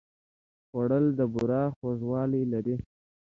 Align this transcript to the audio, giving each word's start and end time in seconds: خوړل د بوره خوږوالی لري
خوړل 0.67 1.05
د 1.19 1.21
بوره 1.33 1.63
خوږوالی 1.75 2.43
لري 2.53 2.75